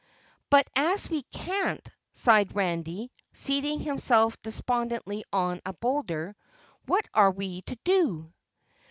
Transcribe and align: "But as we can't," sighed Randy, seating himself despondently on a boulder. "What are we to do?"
"But 0.49 0.67
as 0.75 1.11
we 1.11 1.21
can't," 1.31 1.87
sighed 2.11 2.55
Randy, 2.55 3.11
seating 3.33 3.79
himself 3.79 4.35
despondently 4.41 5.23
on 5.31 5.61
a 5.63 5.73
boulder. 5.73 6.35
"What 6.87 7.07
are 7.13 7.29
we 7.29 7.61
to 7.61 7.75
do?" 7.83 8.33